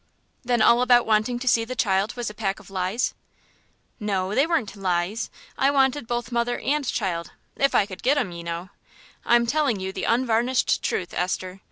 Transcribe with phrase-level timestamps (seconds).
[0.43, 3.13] "Then all about wanting to see the child was a pack of lies?"
[3.99, 5.29] "No, they weren't lies.
[5.59, 8.71] I wanted both mother and child if I could get 'em, ye know.
[9.25, 11.59] I'm telling you the unvarnished truth, Esther.